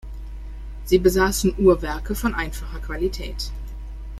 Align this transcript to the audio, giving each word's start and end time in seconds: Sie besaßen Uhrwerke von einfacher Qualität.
Sie 0.83 0.97
besaßen 0.97 1.59
Uhrwerke 1.59 2.15
von 2.15 2.33
einfacher 2.33 2.79
Qualität. 2.79 3.51